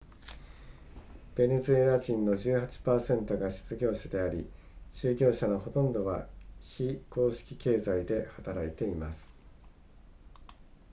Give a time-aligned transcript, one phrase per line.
[1.35, 4.49] ベネズエラ人の 18% が失業者であり
[4.93, 6.27] 就業者のほとんどは
[6.59, 9.31] 非公式経済で働いています